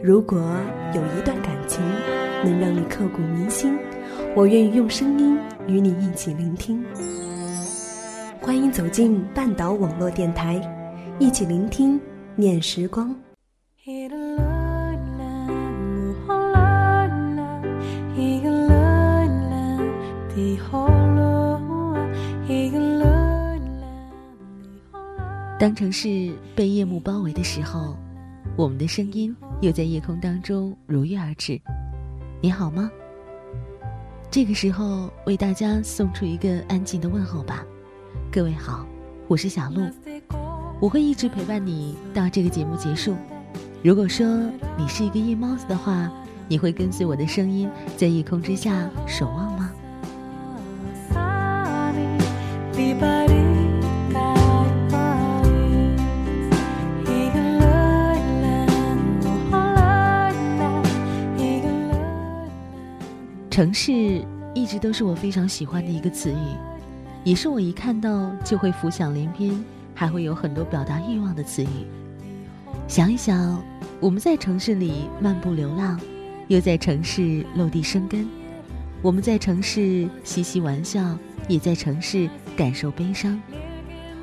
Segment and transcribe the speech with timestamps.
[0.00, 0.38] 如果
[0.94, 1.82] 有一段感情
[2.44, 3.76] 能让你刻骨铭心，
[4.36, 6.84] 我愿意用声音与你一起聆听。
[8.40, 10.60] 欢迎走进半岛网络电台，
[11.18, 12.00] 一起聆听
[12.36, 13.12] 念时光。
[25.58, 27.96] 当城市被夜幕包围的时候，
[28.56, 31.60] 我们的声音又在夜空当中如约而至。
[32.40, 32.88] 你好吗？
[34.30, 37.64] 这个时候为大家送出一个安静的问候吧。
[38.30, 38.86] 各位好，
[39.26, 39.90] 我是小鹿，
[40.80, 43.16] 我会一直陪伴你到这个节目结束。
[43.82, 44.26] 如果说
[44.76, 46.08] 你是一个夜猫子的话，
[46.46, 49.72] 你会跟随我的声音在夜空之下守望吗？
[63.58, 66.56] 城市一直都是我非常喜欢的一个词语，
[67.24, 69.52] 也是我一看到就会浮想联翩，
[69.96, 71.66] 还会有很多表达欲望的词语。
[72.86, 73.60] 想一想，
[73.98, 76.00] 我们在城市里漫步流浪，
[76.46, 78.26] 又在城市落地生根；
[79.02, 83.36] 我们在城市嬉戏玩笑，也在城市感受悲伤；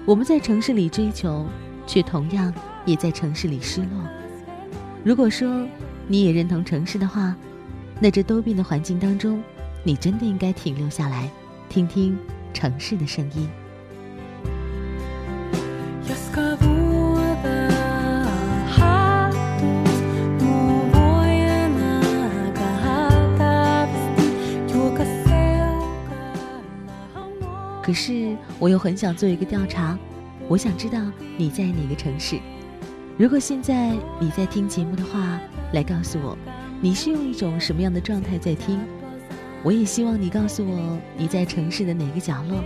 [0.05, 1.45] 我们在城市里追求，
[1.85, 2.53] 却同样
[2.85, 4.01] 也在城市里失落。
[5.03, 5.67] 如果说
[6.07, 7.35] 你也认同城市的话，
[7.99, 9.41] 那这多变的环境当中，
[9.83, 11.29] 你真的应该停留下来，
[11.69, 12.17] 听听
[12.53, 13.49] 城市的声音。
[27.81, 29.97] 可是我又很想做一个调查，
[30.47, 30.99] 我想知道
[31.37, 32.39] 你在哪个城市。
[33.15, 35.39] 如果现在你在听节目的话，
[35.71, 36.35] 来告诉我。
[36.81, 38.79] 你是用一种什么样的状态在听？
[39.63, 42.63] 我也希望你告诉我你在城市的哪个角落，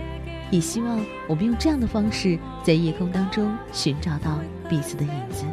[0.50, 4.38] 也希望我们用这样的方式在夜空当中寻找到
[4.68, 5.44] 彼此的影子。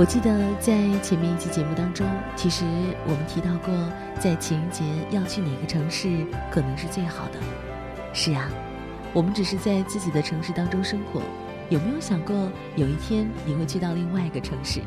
[0.00, 2.64] 我记得在前面一期节目当中，其实
[3.04, 3.70] 我们提到过，
[4.18, 7.38] 在情人节要去哪个城市可能是最好的。
[8.14, 8.48] 是啊，
[9.12, 11.20] 我们只是在自己的城市当中生活，
[11.68, 12.34] 有没有想过
[12.76, 14.80] 有一天你会去到另外一个城市？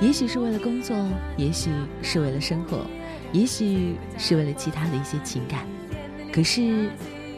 [0.00, 0.96] 也许是为了工作，
[1.36, 1.68] 也许
[2.00, 2.86] 是为了生活，
[3.32, 5.66] 也许是为了其他的一些情感。
[6.32, 6.88] 可是，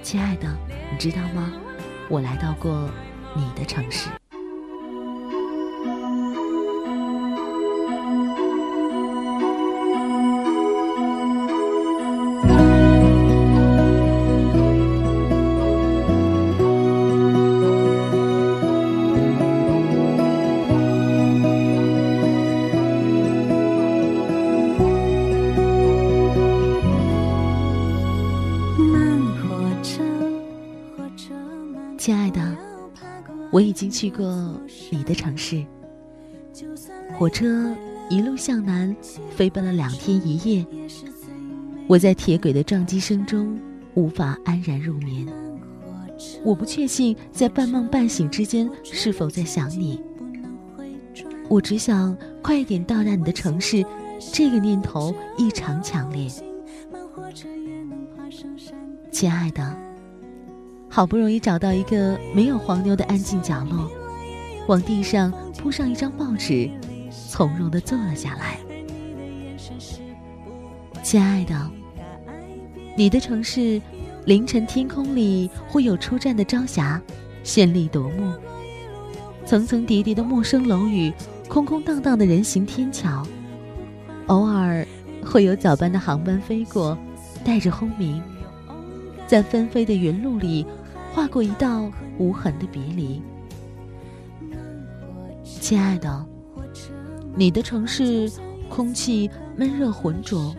[0.02, 0.46] 亲爱的，
[0.92, 1.50] 你知道吗？
[2.10, 2.90] 我来到过
[3.34, 4.10] 你的城市。
[33.58, 34.56] 我已经去过
[34.88, 35.66] 你的城市。
[37.18, 37.74] 火车
[38.08, 38.94] 一路向南，
[39.34, 40.64] 飞奔了两天一夜。
[41.88, 43.58] 我在铁轨的撞击声中
[43.94, 45.26] 无法安然入眠。
[46.44, 50.00] 我不确信在半梦半醒之间是否在想你。
[51.48, 53.84] 我只想快一点到达你的城市，
[54.32, 56.30] 这个念头异常强烈。
[59.10, 59.87] 亲爱的。
[60.98, 63.88] 好不容易找到一个没有黄牛的安静角落，
[64.66, 66.68] 往地上铺上一张报纸，
[67.30, 68.58] 从容地坐了下来。
[71.00, 71.70] 亲爱的，
[72.96, 73.80] 你的城市，
[74.24, 77.00] 凌晨天空里会有出站的朝霞，
[77.44, 78.32] 绚丽夺目；
[79.46, 81.12] 层层叠叠的陌生楼宇，
[81.48, 83.24] 空空荡荡的人行天桥，
[84.26, 84.84] 偶尔
[85.24, 86.98] 会有早班的航班飞过，
[87.44, 88.20] 带着轰鸣，
[89.28, 90.66] 在纷飞的云雾里。
[91.18, 93.20] 划过一道无痕的别离。
[95.60, 96.24] 亲爱的，
[97.34, 98.30] 你的城市
[98.68, 100.54] 空气闷热浑浊，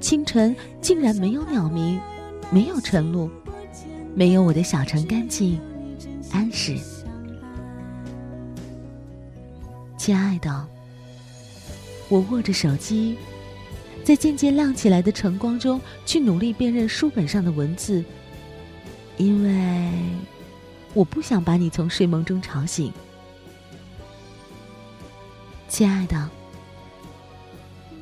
[0.00, 2.00] 清晨竟然没有鸟鸣，
[2.50, 3.30] 没有晨露，
[4.12, 5.56] 没有我的小城干净
[6.32, 6.76] 安适。
[9.96, 10.66] 亲爱的，
[12.08, 13.16] 我握着手机，
[14.02, 18.04] 在渐渐亮起来的晨光中，去努力辨认书本上的文字，
[19.16, 19.90] 因为
[20.94, 22.92] 我不想把你从睡梦中吵醒。
[25.68, 26.30] 亲爱的，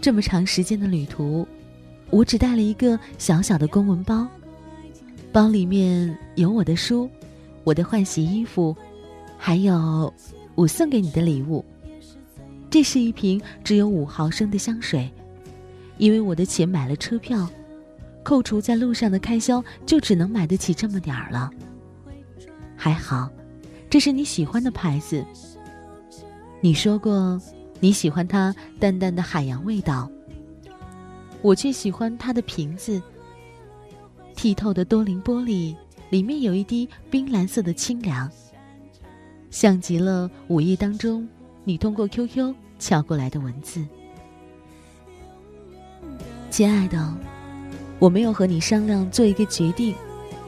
[0.01, 1.47] 这么长时间的旅途，
[2.11, 4.27] 我只带了一个小小的公文包，
[5.33, 7.09] 包里面有我的书、
[7.65, 8.77] 我的换洗衣服，
[9.39, 10.13] 还有
[10.55, 11.65] 我送给你的礼物。
[12.71, 15.11] 这是一瓶只有五毫升的香水，
[15.97, 17.49] 因为我的钱买了车票，
[18.25, 21.51] 扣除在路上的开销，就只能买得起这么点儿了。
[22.75, 23.31] 还好，
[23.89, 25.25] 这是你喜欢的牌子。
[26.61, 27.41] 你说过
[27.79, 30.11] 你喜欢它淡淡的海洋味道，
[31.43, 33.01] 我却喜欢它的瓶子。
[34.35, 35.77] 剔透的多灵玻璃
[36.11, 38.29] 里面有一滴冰蓝色的清凉，
[39.51, 41.29] 像极了午夜当中
[41.63, 42.55] 你通过 QQ。
[42.77, 43.87] 敲过来的文字，
[46.51, 47.17] 亲爱的，
[47.99, 49.95] 我没有和你商量做一个决定，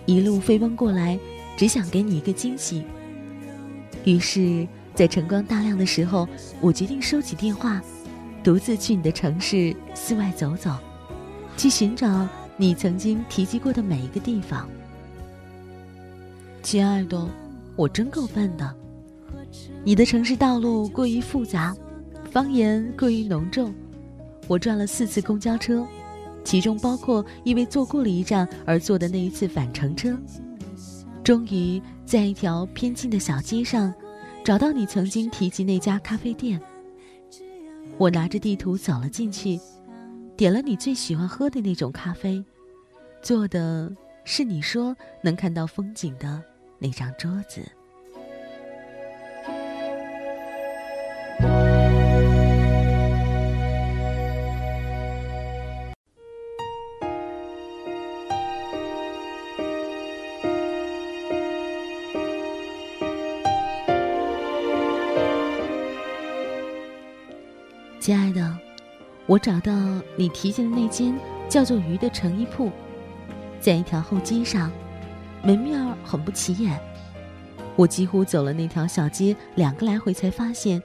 [0.05, 1.19] 一路飞奔过来，
[1.57, 2.85] 只想给你一个惊喜。
[4.05, 6.29] 于是，在晨光大亮的时候，
[6.61, 7.81] 我决定收起电话，
[8.43, 10.77] 独自去你的城市四外走走，
[11.57, 14.69] 去寻找你曾经提及过的每一个地方。
[16.63, 17.29] 亲爱的，
[17.75, 18.75] 我真够笨的，
[19.85, 21.75] 你的城市道路过于复杂。
[22.31, 23.73] 方言过于浓重，
[24.47, 25.87] 我转了四次公交车，
[26.47, 30.17] 其中包括因为坐过了一站而坐的那一次返程车。
[31.25, 33.93] 终于在一条偏僻的小街上，
[34.45, 36.61] 找到你曾经提及那家咖啡店。
[37.99, 39.59] 我拿着地图走了进去，
[40.37, 42.41] 点了你最喜欢喝的那种咖啡，
[43.21, 46.41] 坐的是你说能看到风景的
[46.79, 47.61] 那张桌子。
[68.07, 68.57] 亲爱的，
[69.27, 69.73] 我找到
[70.15, 71.13] 你提及的那间
[71.49, 72.71] 叫做“鱼”的成衣铺，
[73.59, 74.71] 在一条后街上，
[75.43, 76.81] 门面很不起眼。
[77.75, 80.81] 我几乎走了那条小街两个来回，才发现，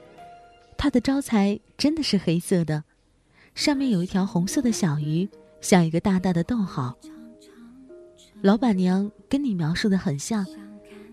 [0.76, 2.82] 它的招财真的是黑色的，
[3.54, 5.28] 上面有一条红色的小鱼，
[5.60, 6.96] 像一个大大的逗号。
[8.40, 10.44] 老板娘跟你描述的很像，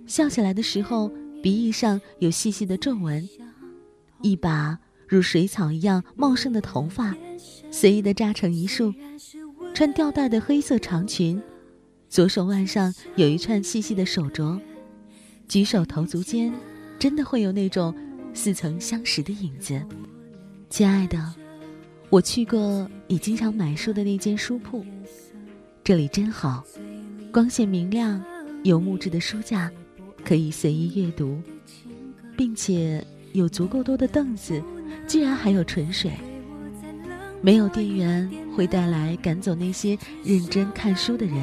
[0.07, 1.11] 笑起来的时候，
[1.43, 3.29] 鼻翼上有细细的皱纹，
[4.23, 4.79] 一把。
[5.09, 7.15] 如水草一样茂盛的头发，
[7.71, 8.93] 随意的扎成一束，
[9.73, 11.41] 穿吊带的黑色长裙，
[12.07, 14.59] 左手腕上有一串细细的手镯，
[15.47, 16.53] 举手投足间，
[16.99, 17.91] 真的会有那种
[18.35, 19.81] 似曾相识的影子。
[20.69, 21.33] 亲爱的，
[22.11, 24.85] 我去过你经常买书的那间书铺，
[25.83, 26.63] 这里真好，
[27.33, 28.23] 光线明亮，
[28.63, 29.71] 有木质的书架，
[30.23, 31.41] 可以随意阅读，
[32.37, 34.61] 并且有足够多的凳子。
[35.09, 36.11] 居然还有纯水，
[37.41, 41.35] 没有店员会带来赶走那些认真看书的人。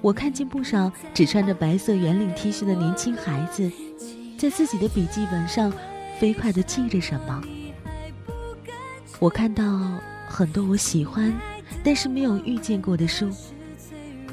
[0.00, 3.68] 我看见不少只穿着白色圆领 T 恤的年轻孩子，
[4.38, 5.72] 在自己的笔记本上
[6.20, 7.42] 飞快地记着什么。
[9.18, 11.32] 我看到很多我喜欢，
[11.82, 13.28] 但是没有遇见过的书，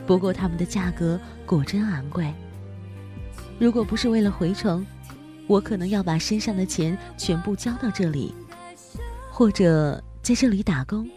[0.05, 2.31] 不过他们的价格果真昂贵。
[3.57, 4.85] 如果不是为了回程。
[5.49, 8.31] 我可能要把身上的钱全部交到这里，
[9.31, 11.09] 或者在这里打工，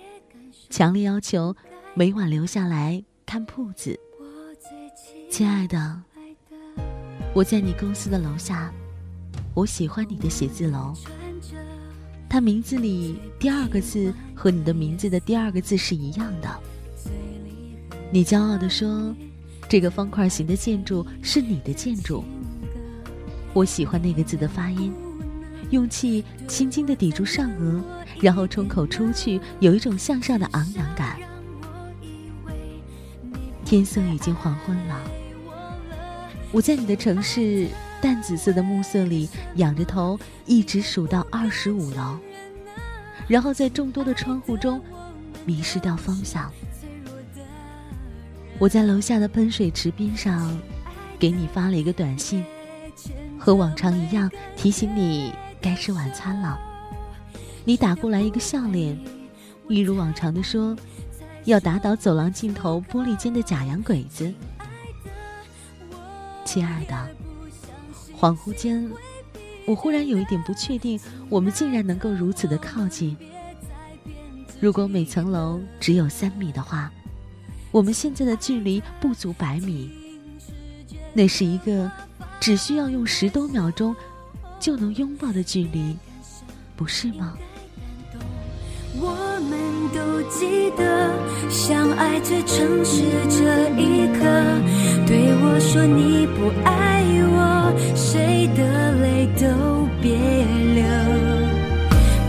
[0.70, 1.54] 强烈要求
[1.92, 3.94] 每晚留下来看铺子。
[5.30, 6.00] 亲爱的，
[7.34, 8.72] 我在你公司的楼下，
[9.52, 10.94] 我喜欢你的写字楼。
[12.26, 16.48] 它名字里第二个字和你的名字的第二个字是一样的。
[18.10, 19.14] 你骄傲地说，
[19.68, 22.24] 这个方块形的建筑是你的建筑。
[23.54, 24.92] 我喜欢那个字的发音，
[25.70, 27.82] 用气轻轻地抵住上颚，
[28.20, 31.18] 然后冲口出去，有一种向上的昂扬感。
[33.64, 35.00] 天色已经黄昏了，
[36.50, 37.68] 我在你的城市
[38.00, 42.18] 淡紫色的暮色里仰着头，一直数到二十五楼，
[43.28, 44.80] 然后在众多的窗户中
[45.44, 46.50] 迷失掉方向。
[48.58, 50.58] 我在楼下的喷水池边上。
[51.18, 52.44] 给你发了一个短信，
[53.44, 56.56] 和往常一样提醒你该吃晚餐了。
[57.64, 58.96] 你打过来一个笑脸，
[59.68, 60.76] 一如往常的说，
[61.44, 64.32] 要打倒走廊尽头玻璃间的假洋鬼子。
[66.44, 66.94] 亲爱的，
[68.16, 68.88] 恍惚间，
[69.66, 73.16] 我忽然有一点不确定，我们竟然能够如此的靠近。
[74.60, 76.92] 如果每层楼只有三米的话，
[77.72, 79.90] 我们现在的距离不足百米。
[81.12, 81.90] 那是一个
[82.42, 83.94] 只需要用十多秒钟
[84.58, 85.96] 就能拥抱的距离，
[86.74, 87.34] 不是吗？
[89.00, 89.14] 我
[89.48, 89.60] 们
[89.94, 91.14] 都记得
[91.48, 94.24] 相爱最诚实这一刻，
[95.06, 100.18] 对我说你不爱我，谁的泪都别
[100.74, 100.82] 流。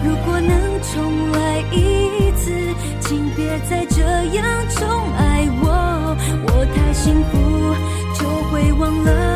[0.05, 0.53] 如果能
[0.93, 2.51] 重来一次，
[3.01, 4.00] 请别再这
[4.36, 6.15] 样宠爱我，
[6.46, 7.34] 我太幸福
[8.13, 9.33] 就会忘了，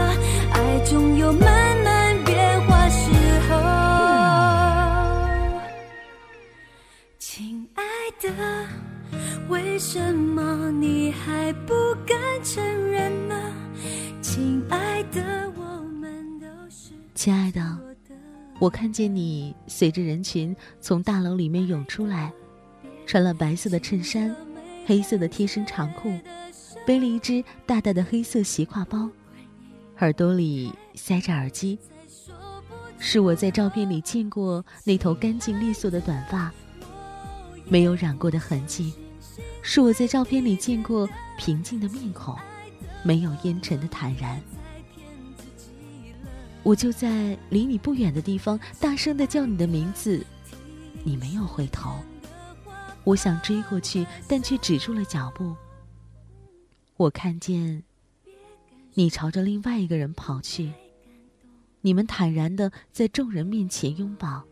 [9.78, 13.54] 为什么你还不敢承认呢？
[14.24, 15.22] 亲爱的，
[15.56, 18.16] 我们都是亲爱的，我的
[18.60, 22.34] 我看见你随着人群从大楼里面涌出来，
[23.06, 24.36] 穿了白色的衬衫，
[24.88, 26.12] 黑色的贴身长裤，
[26.84, 29.08] 背了一只大大的黑色斜挎包，
[30.00, 31.78] 耳朵里塞着耳机。
[32.98, 36.52] 是我在照片里见过那头干净利索的短发，
[37.70, 38.92] 没有染过的痕迹；
[39.70, 41.06] 是我在照片里见过
[41.38, 42.34] 平静的面孔，
[43.04, 44.42] 没有烟尘的坦然。
[46.64, 50.26] 我就在离你不远的地方，大声的叫你的名字，
[51.04, 52.00] 你没有回头。
[53.04, 55.54] 我想追过去，但却止住了脚步。
[56.96, 57.84] 我看见
[58.94, 60.72] 你朝着另外一个人跑去，
[61.82, 64.46] 你们坦然的在众人面前拥抱，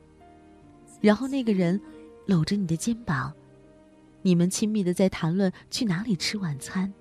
[0.99, 1.79] 然后那个人
[2.25, 3.33] 搂着你的肩膀，
[4.25, 6.91] 你们亲密的在谈论去哪里吃晚餐。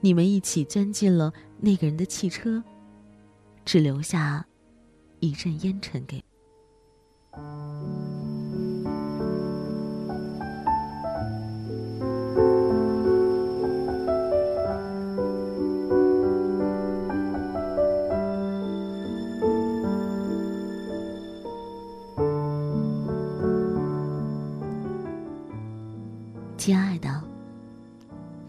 [0.00, 2.62] 你们一起钻进了那个人的汽车。
[3.66, 4.46] 只留下
[5.18, 6.24] 一阵烟尘给。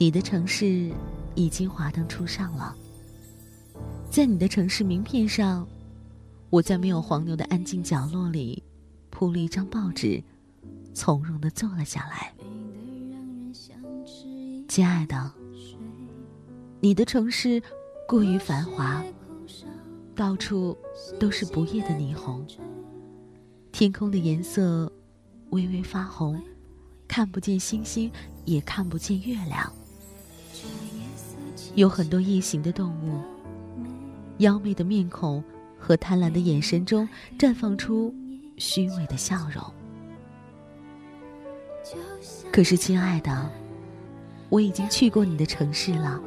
[0.07, 0.89] 你的城市
[1.35, 2.73] 已经华灯初上了。
[4.09, 5.67] 在你的城市名片上，
[6.49, 8.63] 我在没有黄牛的安静角落里，
[9.09, 10.23] 铺了一张报纸，
[10.93, 12.33] 从容的坐了下来。
[14.69, 15.29] 亲爱的，
[16.79, 17.61] 你的城市
[18.07, 19.03] 过于繁华，
[20.15, 20.77] 到处
[21.19, 22.47] 都是不夜的霓虹，
[23.73, 24.89] 天空的颜色
[25.49, 26.41] 微微发红，
[27.09, 28.09] 看不见星星，
[28.45, 29.69] 也看不见月亮，
[31.77, 33.22] 有很多夜行的动物。
[34.39, 35.43] 妖媚的面孔
[35.77, 37.07] 和贪婪的眼神中
[37.38, 38.12] 绽放出
[38.57, 39.63] 虚伪的笑容。
[42.51, 43.48] 可是，亲爱的，
[44.50, 46.19] 我已经去过你的城市了。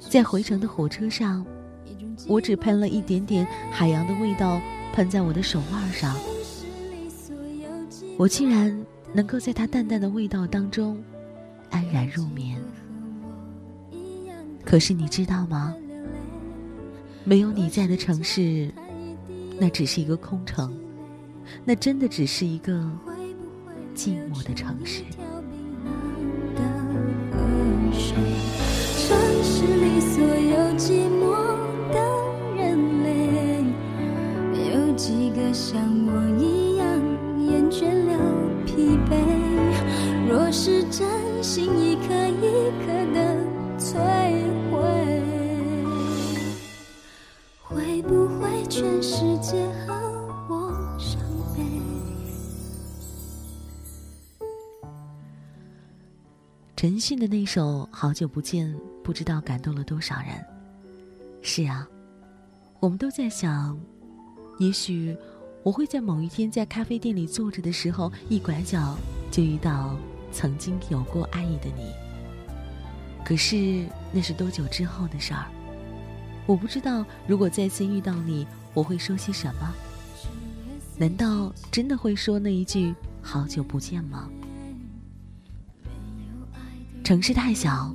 [0.00, 1.46] 在回程的火车上，
[2.26, 4.60] 我只喷了一点点海洋的味道，
[4.92, 6.16] 喷在我的手腕上。
[8.18, 8.76] 我竟然
[9.12, 11.00] 能够在它淡淡的味道当中
[11.70, 12.60] 安然入眠。
[14.64, 15.74] 可是，你知道吗？
[17.24, 18.70] 没有你在的城市，
[19.58, 20.74] 那只是一个空城，
[21.64, 22.72] 那真的只是一个
[23.94, 25.02] 寂寞的城市。
[56.80, 58.66] 陈奕迅的那首《好久不见》，
[59.04, 60.28] 不知道感动了多少人。
[61.42, 61.86] 是啊，
[62.80, 63.78] 我们都在想，
[64.58, 65.14] 也许
[65.62, 68.96] 我会在某一天在咖啡店里坐着的时候，一拐角
[69.30, 69.94] 就遇到
[70.32, 71.92] 曾经有过爱意的你。
[73.26, 75.44] 可是那是多久之后的事儿？
[76.46, 79.70] 我不知道，如果再次遇到你，我会说些什么？
[80.96, 84.30] 难道真的会说那一句“好久不见”吗？
[87.10, 87.92] 城市太小，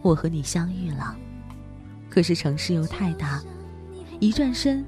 [0.00, 1.14] 我和你相遇了。
[2.08, 3.42] 可是城市又太大，
[4.20, 4.82] 一转身，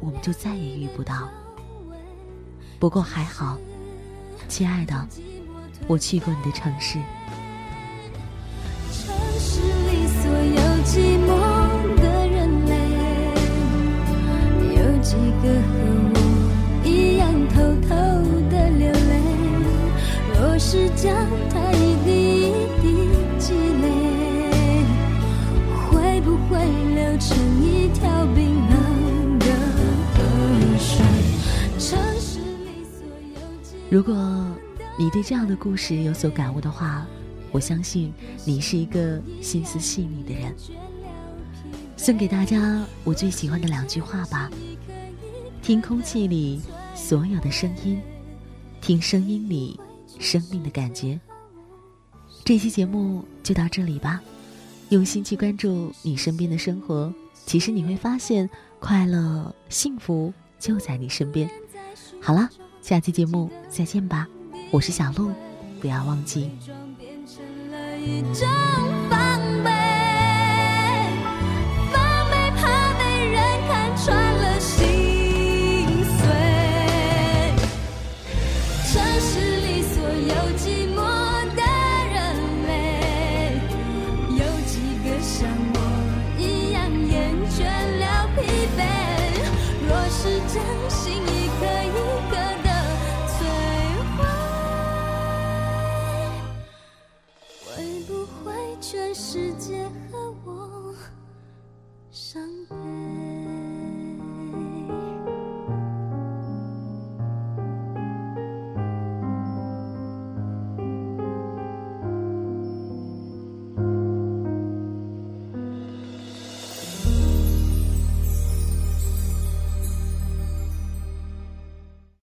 [0.00, 1.28] 我们就再也遇不到。
[2.80, 3.56] 不过还好，
[4.48, 5.06] 亲爱的，
[5.86, 6.98] 我去过你的城市。
[8.90, 11.28] 城市里所有寂寞
[11.94, 12.74] 的人类，
[14.74, 15.70] 有几个和
[16.10, 16.18] 我
[16.84, 17.54] 一样偷
[17.88, 17.94] 偷
[18.50, 19.22] 的流泪？
[20.34, 21.14] 若是将
[21.50, 21.70] 它
[33.90, 34.14] 如果
[34.96, 37.04] 你对这样的故事有所感悟的话，
[37.50, 38.12] 我相信
[38.44, 40.54] 你是一个心思细腻的人。
[41.96, 44.48] 送给大家我最喜欢的两句话吧：
[45.60, 46.60] 听空气里
[46.94, 48.00] 所有的声音，
[48.80, 49.78] 听声音里
[50.20, 51.18] 生命的感觉。
[52.44, 54.22] 这期节目就到这里吧，
[54.90, 57.12] 用心去关注你身边的生活，
[57.46, 61.48] 其实你会发现快乐、幸福就在你身边。
[62.20, 62.48] 好了，
[62.82, 64.26] 下期节目再见吧，
[64.72, 65.30] 我是小鹿，
[65.80, 66.50] 不要忘记。